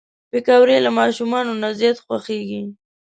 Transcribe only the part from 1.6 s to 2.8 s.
نه زیات خوښېږي